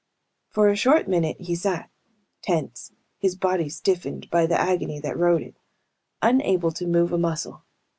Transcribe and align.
For 0.49 0.67
a 0.69 0.75
short 0.75 1.07
minute 1.07 1.37
he 1.39 1.53
sat, 1.53 1.91
tense, 2.41 2.91
his 3.19 3.35
body 3.35 3.69
stiffened 3.69 4.31
by 4.31 4.47
the 4.47 4.59
agony 4.59 4.99
that 4.99 5.15
rode 5.15 5.43
it 5.43 5.55
unable 6.23 6.71
to 6.71 6.87
move 6.87 7.13
a 7.13 7.19
muscle. 7.19 7.61